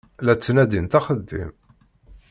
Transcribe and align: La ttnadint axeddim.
La 0.25 0.33
ttnadint 0.35 0.93
axeddim. 0.99 1.51